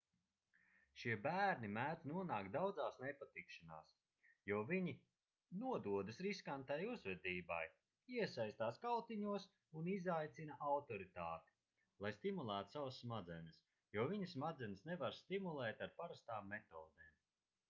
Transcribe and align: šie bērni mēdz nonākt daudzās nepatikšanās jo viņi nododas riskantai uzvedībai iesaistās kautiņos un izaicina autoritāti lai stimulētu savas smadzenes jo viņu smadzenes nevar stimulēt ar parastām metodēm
šie 0.99 1.15
bērni 1.25 1.67
mēdz 1.73 2.05
nonākt 2.11 2.47
daudzās 2.53 2.95
nepatikšanās 3.01 3.89
jo 4.51 4.61
viņi 4.69 4.93
nododas 5.63 6.21
riskantai 6.27 6.77
uzvedībai 6.93 7.59
iesaistās 8.21 8.81
kautiņos 8.85 9.45
un 9.81 9.89
izaicina 9.95 10.57
autoritāti 10.71 11.53
lai 12.05 12.11
stimulētu 12.17 12.77
savas 12.77 12.99
smadzenes 13.03 13.59
jo 13.99 14.07
viņu 14.15 14.31
smadzenes 14.33 14.87
nevar 14.93 15.17
stimulēt 15.21 15.85
ar 15.89 15.95
parastām 16.01 16.51
metodēm 16.55 17.13